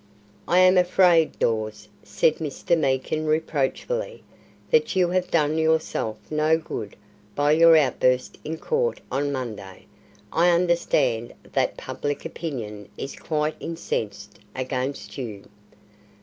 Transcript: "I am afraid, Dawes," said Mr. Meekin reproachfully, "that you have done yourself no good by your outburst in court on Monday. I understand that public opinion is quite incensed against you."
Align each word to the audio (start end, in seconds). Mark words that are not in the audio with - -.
"I 0.47 0.57
am 0.57 0.79
afraid, 0.79 1.37
Dawes," 1.37 1.87
said 2.01 2.37
Mr. 2.37 2.75
Meekin 2.75 3.27
reproachfully, 3.27 4.23
"that 4.71 4.95
you 4.95 5.09
have 5.09 5.29
done 5.29 5.59
yourself 5.59 6.17
no 6.31 6.57
good 6.57 6.95
by 7.35 7.51
your 7.51 7.77
outburst 7.77 8.39
in 8.43 8.57
court 8.57 8.99
on 9.11 9.31
Monday. 9.31 9.85
I 10.33 10.49
understand 10.49 11.35
that 11.53 11.77
public 11.77 12.25
opinion 12.25 12.89
is 12.97 13.15
quite 13.15 13.53
incensed 13.59 14.39
against 14.55 15.19
you." 15.19 15.43